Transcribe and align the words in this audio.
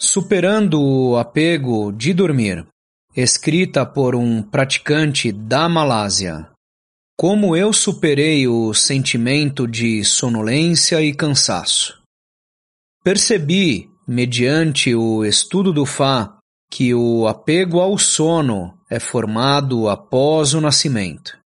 Superando 0.00 0.80
o 0.80 1.16
Apego 1.16 1.90
de 1.90 2.14
Dormir, 2.14 2.64
escrita 3.16 3.84
por 3.84 4.14
um 4.14 4.40
praticante 4.40 5.32
da 5.32 5.68
Malásia. 5.68 6.48
Como 7.16 7.56
eu 7.56 7.72
superei 7.72 8.46
o 8.46 8.72
sentimento 8.72 9.66
de 9.66 10.04
sonolência 10.04 11.02
e 11.02 11.12
cansaço. 11.12 12.00
Percebi, 13.02 13.90
mediante 14.06 14.94
o 14.94 15.24
estudo 15.24 15.72
do 15.72 15.84
Fá, 15.84 16.38
que 16.70 16.94
o 16.94 17.26
apego 17.26 17.80
ao 17.80 17.98
sono 17.98 18.78
é 18.88 19.00
formado 19.00 19.88
após 19.88 20.54
o 20.54 20.60
nascimento. 20.60 21.36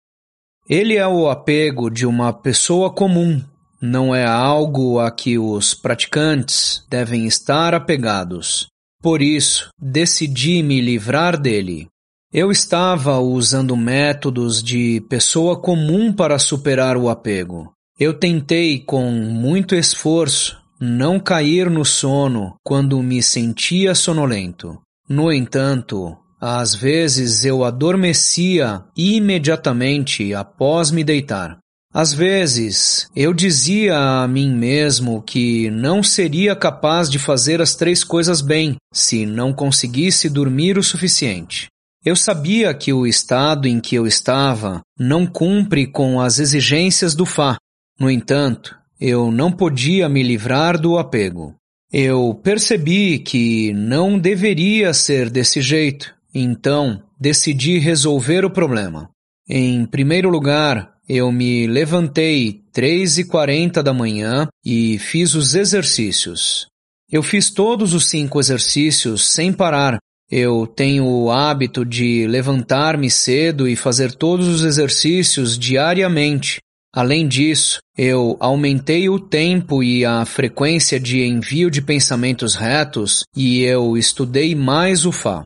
Ele 0.68 0.96
é 0.98 1.08
o 1.08 1.30
apego 1.30 1.88
de 1.88 2.04
uma 2.04 2.34
pessoa 2.34 2.92
comum, 2.92 3.42
não 3.82 4.14
é 4.14 4.24
algo 4.24 5.00
a 5.00 5.10
que 5.10 5.36
os 5.36 5.74
praticantes 5.74 6.86
devem 6.88 7.26
estar 7.26 7.74
apegados. 7.74 8.68
Por 9.02 9.20
isso, 9.20 9.70
decidi 9.76 10.62
me 10.62 10.80
livrar 10.80 11.36
dele. 11.36 11.88
Eu 12.32 12.52
estava 12.52 13.18
usando 13.18 13.76
métodos 13.76 14.62
de 14.62 15.00
pessoa 15.10 15.60
comum 15.60 16.12
para 16.12 16.38
superar 16.38 16.96
o 16.96 17.10
apego. 17.10 17.72
Eu 17.98 18.14
tentei, 18.14 18.78
com 18.78 19.10
muito 19.10 19.74
esforço, 19.74 20.56
não 20.80 21.18
cair 21.18 21.68
no 21.68 21.84
sono 21.84 22.54
quando 22.64 23.02
me 23.02 23.20
sentia 23.20 23.94
sonolento. 23.94 24.78
No 25.08 25.32
entanto, 25.32 26.16
às 26.40 26.74
vezes 26.74 27.44
eu 27.44 27.64
adormecia 27.64 28.82
imediatamente 28.96 30.32
após 30.32 30.90
me 30.90 31.04
deitar. 31.04 31.58
Às 31.94 32.14
vezes 32.14 33.06
eu 33.14 33.34
dizia 33.34 33.98
a 33.98 34.26
mim 34.26 34.50
mesmo 34.54 35.20
que 35.20 35.70
não 35.70 36.02
seria 36.02 36.56
capaz 36.56 37.10
de 37.10 37.18
fazer 37.18 37.60
as 37.60 37.74
três 37.74 38.02
coisas 38.02 38.40
bem 38.40 38.76
se 38.92 39.26
não 39.26 39.52
conseguisse 39.52 40.30
dormir 40.30 40.78
o 40.78 40.82
suficiente. 40.82 41.66
Eu 42.04 42.16
sabia 42.16 42.72
que 42.74 42.92
o 42.92 43.06
estado 43.06 43.68
em 43.68 43.78
que 43.78 43.94
eu 43.94 44.06
estava 44.06 44.80
não 44.98 45.26
cumpre 45.26 45.86
com 45.86 46.20
as 46.20 46.38
exigências 46.38 47.14
do 47.14 47.26
Fá. 47.26 47.56
No 48.00 48.10
entanto, 48.10 48.74
eu 48.98 49.30
não 49.30 49.52
podia 49.52 50.08
me 50.08 50.22
livrar 50.22 50.80
do 50.80 50.98
apego. 50.98 51.54
Eu 51.92 52.34
percebi 52.42 53.18
que 53.18 53.72
não 53.74 54.18
deveria 54.18 54.94
ser 54.94 55.28
desse 55.28 55.60
jeito, 55.60 56.14
então 56.34 57.02
decidi 57.20 57.78
resolver 57.78 58.44
o 58.44 58.50
problema. 58.50 59.10
Em 59.48 59.84
primeiro 59.84 60.30
lugar, 60.30 60.91
eu 61.08 61.30
me 61.32 61.66
levantei 61.66 62.62
três 62.72 63.18
e 63.18 63.24
quarenta 63.24 63.82
da 63.82 63.92
manhã 63.92 64.48
e 64.64 64.98
fiz 64.98 65.34
os 65.34 65.54
exercícios. 65.54 66.66
Eu 67.10 67.22
fiz 67.22 67.50
todos 67.50 67.92
os 67.94 68.08
cinco 68.08 68.40
exercícios 68.40 69.28
sem 69.28 69.52
parar. 69.52 69.98
Eu 70.30 70.66
tenho 70.66 71.04
o 71.04 71.30
hábito 71.30 71.84
de 71.84 72.26
levantar-me 72.26 73.10
cedo 73.10 73.68
e 73.68 73.76
fazer 73.76 74.12
todos 74.14 74.48
os 74.48 74.64
exercícios 74.64 75.58
diariamente, 75.58 76.60
Além 76.94 77.26
disso, 77.26 77.78
eu 77.96 78.36
aumentei 78.38 79.08
o 79.08 79.18
tempo 79.18 79.82
e 79.82 80.04
a 80.04 80.26
frequência 80.26 81.00
de 81.00 81.22
envio 81.22 81.70
de 81.70 81.80
pensamentos 81.80 82.54
retos 82.54 83.24
e 83.34 83.62
eu 83.62 83.96
estudei 83.96 84.54
mais 84.54 85.06
o 85.06 85.12
Fá. 85.12 85.42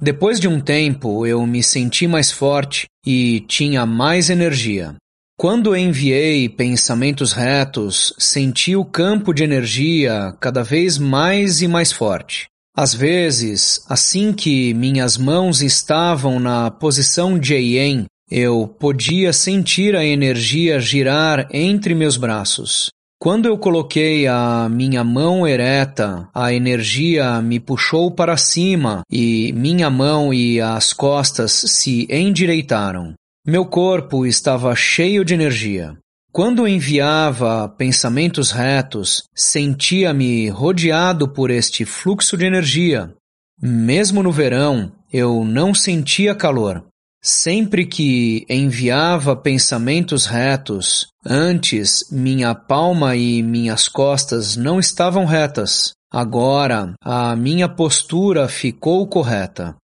Depois 0.00 0.38
de 0.38 0.46
um 0.46 0.60
tempo, 0.60 1.26
eu 1.26 1.44
me 1.48 1.64
senti 1.64 2.06
mais 2.06 2.30
forte 2.30 2.86
e 3.04 3.40
tinha 3.40 3.84
mais 3.84 4.30
energia. 4.30 4.94
Quando 5.44 5.76
enviei 5.76 6.48
pensamentos 6.48 7.34
retos, 7.34 8.14
senti 8.18 8.74
o 8.74 8.82
campo 8.82 9.34
de 9.34 9.44
energia 9.44 10.34
cada 10.40 10.62
vez 10.62 10.96
mais 10.96 11.60
e 11.60 11.68
mais 11.68 11.92
forte. 11.92 12.46
Às 12.74 12.94
vezes, 12.94 13.84
assim 13.86 14.32
que 14.32 14.72
minhas 14.72 15.18
mãos 15.18 15.60
estavam 15.60 16.40
na 16.40 16.70
posição 16.70 17.38
de 17.38 17.56
Yen, 17.56 18.06
eu 18.30 18.66
podia 18.66 19.34
sentir 19.34 19.94
a 19.94 20.02
energia 20.02 20.80
girar 20.80 21.46
entre 21.52 21.94
meus 21.94 22.16
braços. 22.16 22.88
Quando 23.20 23.44
eu 23.44 23.58
coloquei 23.58 24.26
a 24.26 24.66
minha 24.70 25.04
mão 25.04 25.46
ereta, 25.46 26.26
a 26.34 26.54
energia 26.54 27.42
me 27.42 27.60
puxou 27.60 28.10
para 28.10 28.38
cima 28.38 29.02
e 29.12 29.52
minha 29.52 29.90
mão 29.90 30.32
e 30.32 30.58
as 30.58 30.94
costas 30.94 31.52
se 31.52 32.08
endireitaram. 32.10 33.12
Meu 33.46 33.66
corpo 33.66 34.24
estava 34.24 34.74
cheio 34.74 35.22
de 35.22 35.34
energia. 35.34 35.98
Quando 36.32 36.66
enviava 36.66 37.68
pensamentos 37.68 38.50
retos, 38.50 39.24
sentia-me 39.34 40.48
rodeado 40.48 41.28
por 41.28 41.50
este 41.50 41.84
fluxo 41.84 42.38
de 42.38 42.46
energia. 42.46 43.12
Mesmo 43.60 44.22
no 44.22 44.32
verão, 44.32 44.90
eu 45.12 45.44
não 45.44 45.74
sentia 45.74 46.34
calor. 46.34 46.86
Sempre 47.22 47.84
que 47.84 48.46
enviava 48.48 49.36
pensamentos 49.36 50.24
retos, 50.24 51.08
antes 51.22 52.10
minha 52.10 52.54
palma 52.54 53.14
e 53.14 53.42
minhas 53.42 53.88
costas 53.88 54.56
não 54.56 54.80
estavam 54.80 55.26
retas. 55.26 55.92
Agora 56.10 56.94
a 56.98 57.36
minha 57.36 57.68
postura 57.68 58.48
ficou 58.48 59.06
correta. 59.06 59.76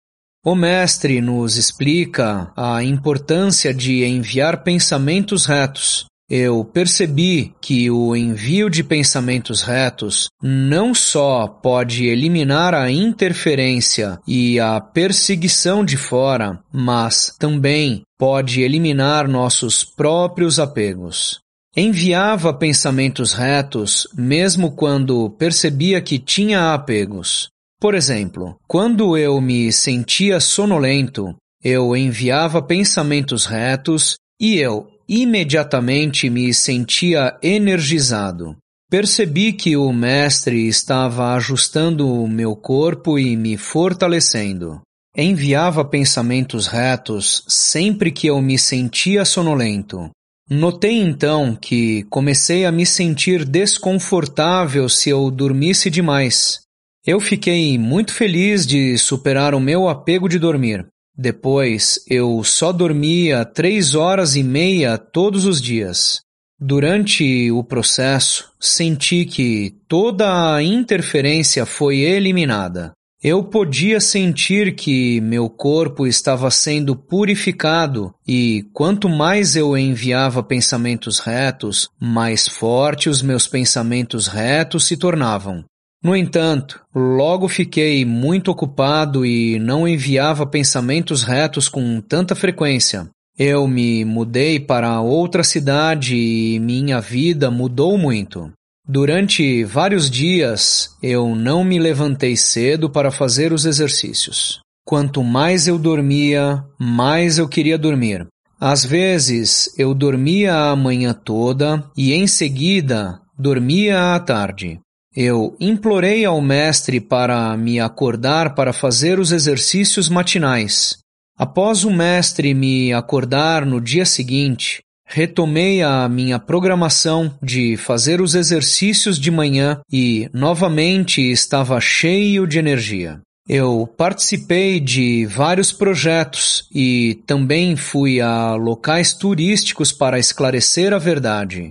O 0.44 0.54
Mestre 0.54 1.20
nos 1.20 1.56
explica 1.56 2.50
a 2.56 2.82
importância 2.82 3.74
de 3.74 4.04
enviar 4.04 4.62
pensamentos 4.62 5.44
retos, 5.44 6.06
eu 6.30 6.64
percebi 6.64 7.52
que 7.60 7.90
o 7.90 8.14
envio 8.14 8.70
de 8.70 8.84
pensamentos 8.84 9.62
retos 9.62 10.28
não 10.40 10.94
só 10.94 11.48
pode 11.48 12.06
eliminar 12.06 12.72
a 12.72 12.88
interferência 12.88 14.18
e 14.26 14.60
a 14.60 14.80
perseguição 14.80 15.84
de 15.84 15.96
fora, 15.96 16.60
mas 16.72 17.34
também 17.36 18.02
pode 18.16 18.62
eliminar 18.62 19.26
nossos 19.26 19.82
próprios 19.82 20.60
apegos. 20.60 21.40
Enviava 21.76 22.54
pensamentos 22.54 23.32
retos 23.32 24.06
mesmo 24.16 24.70
quando 24.70 25.30
percebia 25.30 26.00
que 26.00 26.18
tinha 26.18 26.72
apegos. 26.72 27.48
Por 27.80 27.94
exemplo, 27.94 28.56
quando 28.68 29.16
eu 29.16 29.40
me 29.40 29.72
sentia 29.72 30.38
sonolento, 30.38 31.34
eu 31.64 31.96
enviava 31.96 32.60
pensamentos 32.60 33.46
retos 33.46 34.16
e 34.38 34.58
eu 34.58 34.86
imediatamente 35.08 36.28
me 36.28 36.52
sentia 36.52 37.38
energizado. 37.42 38.54
Percebi 38.90 39.54
que 39.54 39.76
o 39.76 39.92
Mestre 39.92 40.68
estava 40.68 41.32
ajustando 41.34 42.06
o 42.06 42.28
meu 42.28 42.54
corpo 42.54 43.18
e 43.18 43.34
me 43.34 43.56
fortalecendo. 43.56 44.82
Enviava 45.16 45.82
pensamentos 45.82 46.66
retos 46.66 47.44
sempre 47.48 48.12
que 48.12 48.26
eu 48.26 48.42
me 48.42 48.58
sentia 48.58 49.24
sonolento. 49.24 50.10
Notei 50.48 51.00
então 51.00 51.56
que 51.56 52.02
comecei 52.10 52.66
a 52.66 52.72
me 52.72 52.84
sentir 52.84 53.44
desconfortável 53.44 54.88
se 54.88 55.08
eu 55.08 55.30
dormisse 55.30 55.88
demais. 55.88 56.60
Eu 57.06 57.18
fiquei 57.18 57.78
muito 57.78 58.12
feliz 58.12 58.66
de 58.66 58.98
superar 58.98 59.54
o 59.54 59.60
meu 59.60 59.88
apego 59.88 60.28
de 60.28 60.38
dormir. 60.38 60.86
Depois, 61.16 61.98
eu 62.06 62.44
só 62.44 62.72
dormia 62.72 63.44
três 63.44 63.94
horas 63.94 64.36
e 64.36 64.42
meia 64.42 64.98
todos 64.98 65.46
os 65.46 65.60
dias. 65.62 66.20
Durante 66.58 67.50
o 67.50 67.64
processo, 67.64 68.52
senti 68.60 69.24
que 69.24 69.74
toda 69.88 70.54
a 70.54 70.62
interferência 70.62 71.64
foi 71.64 72.00
eliminada. 72.00 72.92
Eu 73.22 73.44
podia 73.44 74.00
sentir 74.00 74.74
que 74.74 75.20
meu 75.22 75.48
corpo 75.48 76.06
estava 76.06 76.50
sendo 76.50 76.94
purificado 76.94 78.14
e 78.26 78.64
quanto 78.74 79.08
mais 79.08 79.56
eu 79.56 79.76
enviava 79.76 80.42
pensamentos 80.42 81.18
retos, 81.18 81.88
mais 82.00 82.46
fortes 82.46 83.16
os 83.16 83.22
meus 83.22 83.46
pensamentos 83.46 84.26
retos 84.26 84.86
se 84.86 84.96
tornavam. 84.96 85.64
No 86.02 86.16
entanto, 86.16 86.80
logo 86.94 87.46
fiquei 87.46 88.04
muito 88.06 88.50
ocupado 88.50 89.24
e 89.26 89.58
não 89.58 89.86
enviava 89.86 90.46
pensamentos 90.46 91.22
retos 91.22 91.68
com 91.68 92.00
tanta 92.00 92.34
frequência. 92.34 93.08
Eu 93.38 93.68
me 93.68 94.04
mudei 94.04 94.58
para 94.58 95.00
outra 95.00 95.44
cidade 95.44 96.16
e 96.16 96.58
minha 96.58 97.00
vida 97.00 97.50
mudou 97.50 97.98
muito. 97.98 98.50
Durante 98.88 99.62
vários 99.62 100.10
dias, 100.10 100.96
eu 101.02 101.34
não 101.34 101.62
me 101.62 101.78
levantei 101.78 102.36
cedo 102.36 102.88
para 102.88 103.10
fazer 103.10 103.52
os 103.52 103.66
exercícios. 103.66 104.60
Quanto 104.84 105.22
mais 105.22 105.68
eu 105.68 105.78
dormia, 105.78 106.64
mais 106.78 107.38
eu 107.38 107.46
queria 107.46 107.78
dormir. 107.78 108.26
Às 108.58 108.84
vezes 108.84 109.72
eu 109.78 109.94
dormia 109.94 110.70
a 110.70 110.76
manhã 110.76 111.14
toda 111.14 111.84
e 111.96 112.12
em 112.12 112.26
seguida 112.26 113.20
dormia 113.38 114.14
à 114.14 114.20
tarde. 114.20 114.80
Eu 115.14 115.56
implorei 115.58 116.24
ao 116.24 116.40
mestre 116.40 117.00
para 117.00 117.56
me 117.56 117.80
acordar 117.80 118.54
para 118.54 118.72
fazer 118.72 119.18
os 119.18 119.32
exercícios 119.32 120.08
matinais. 120.08 120.98
Após 121.36 121.84
o 121.84 121.90
mestre 121.90 122.54
me 122.54 122.92
acordar 122.92 123.66
no 123.66 123.80
dia 123.80 124.04
seguinte, 124.04 124.82
retomei 125.04 125.82
a 125.82 126.08
minha 126.08 126.38
programação 126.38 127.34
de 127.42 127.76
fazer 127.76 128.20
os 128.20 128.36
exercícios 128.36 129.18
de 129.18 129.30
manhã 129.30 129.80
e 129.90 130.30
novamente 130.32 131.20
estava 131.20 131.80
cheio 131.80 132.46
de 132.46 132.58
energia. 132.58 133.20
Eu 133.48 133.92
participei 133.96 134.78
de 134.78 135.26
vários 135.26 135.72
projetos 135.72 136.68
e 136.72 137.20
também 137.26 137.74
fui 137.74 138.20
a 138.20 138.54
locais 138.54 139.12
turísticos 139.12 139.90
para 139.90 140.20
esclarecer 140.20 140.92
a 140.92 140.98
verdade. 140.98 141.70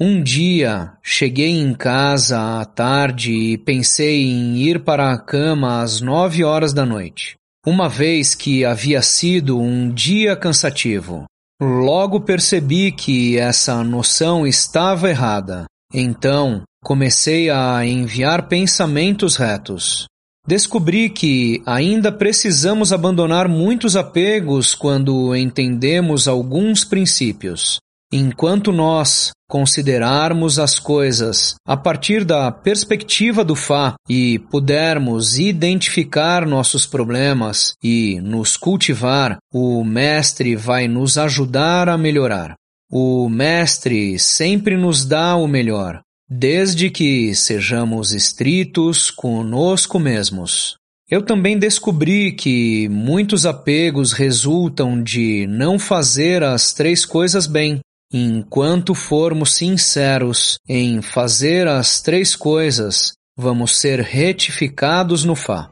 Um 0.00 0.22
dia 0.22 0.92
cheguei 1.02 1.50
em 1.50 1.74
casa 1.74 2.60
à 2.60 2.64
tarde 2.64 3.32
e 3.32 3.58
pensei 3.58 4.30
em 4.30 4.56
ir 4.58 4.84
para 4.84 5.12
a 5.12 5.18
cama 5.18 5.82
às 5.82 6.00
nove 6.00 6.44
horas 6.44 6.72
da 6.72 6.86
noite, 6.86 7.34
uma 7.66 7.88
vez 7.88 8.32
que 8.32 8.64
havia 8.64 9.02
sido 9.02 9.58
um 9.58 9.92
dia 9.92 10.36
cansativo. 10.36 11.24
Logo 11.60 12.20
percebi 12.20 12.92
que 12.92 13.38
essa 13.38 13.82
noção 13.82 14.46
estava 14.46 15.10
errada. 15.10 15.64
Então 15.92 16.62
comecei 16.84 17.50
a 17.50 17.84
enviar 17.84 18.46
pensamentos 18.46 19.34
retos. 19.34 20.06
Descobri 20.46 21.10
que 21.10 21.60
ainda 21.66 22.12
precisamos 22.12 22.92
abandonar 22.92 23.48
muitos 23.48 23.96
apegos 23.96 24.76
quando 24.76 25.34
entendemos 25.34 26.28
alguns 26.28 26.84
princípios. 26.84 27.80
Enquanto 28.12 28.72
nós 28.72 29.30
considerarmos 29.48 30.58
as 30.58 30.78
coisas 30.78 31.54
a 31.66 31.76
partir 31.76 32.24
da 32.24 32.50
perspectiva 32.50 33.44
do 33.44 33.54
Fá 33.54 33.94
e 34.08 34.38
pudermos 34.38 35.38
identificar 35.38 36.46
nossos 36.46 36.86
problemas 36.86 37.74
e 37.82 38.20
nos 38.20 38.56
cultivar, 38.56 39.38
o 39.52 39.84
Mestre 39.84 40.56
vai 40.56 40.88
nos 40.88 41.18
ajudar 41.18 41.88
a 41.88 41.98
melhorar. 41.98 42.54
O 42.90 43.28
Mestre 43.28 44.18
sempre 44.18 44.76
nos 44.76 45.04
dá 45.04 45.36
o 45.36 45.46
melhor 45.46 46.00
desde 46.28 46.90
que 46.90 47.34
sejamos 47.34 48.12
estritos 48.12 49.10
conosco 49.10 49.98
mesmos. 49.98 50.76
Eu 51.10 51.22
também 51.22 51.58
descobri 51.58 52.32
que 52.32 52.86
muitos 52.90 53.46
apegos 53.46 54.12
resultam 54.12 55.02
de 55.02 55.46
não 55.46 55.78
fazer 55.78 56.42
as 56.42 56.74
três 56.74 57.06
coisas 57.06 57.46
bem. 57.46 57.80
Enquanto 58.10 58.94
formos 58.94 59.52
sinceros 59.52 60.58
em 60.66 61.02
fazer 61.02 61.68
as 61.68 62.00
três 62.00 62.34
coisas, 62.34 63.12
vamos 63.36 63.76
ser 63.76 64.00
retificados 64.00 65.26
no 65.26 65.36
Fá. 65.36 65.68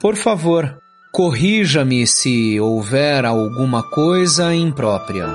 Por 0.00 0.14
favor, 0.14 0.78
corrija-me 1.12 2.06
se 2.06 2.60
houver 2.60 3.24
alguma 3.24 3.82
coisa 3.82 4.54
imprópria. 4.54 5.26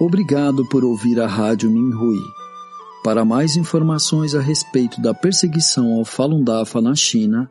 Obrigado 0.00 0.66
por 0.70 0.82
ouvir 0.82 1.20
a 1.20 1.26
Rádio 1.26 1.70
Minhui. 1.70 2.22
Para 3.04 3.22
mais 3.22 3.54
informações 3.54 4.34
a 4.34 4.40
respeito 4.40 4.98
da 5.02 5.12
perseguição 5.12 5.92
ao 5.92 6.06
Falun 6.06 6.42
Dafa 6.42 6.80
na 6.80 6.94
China 6.94 7.50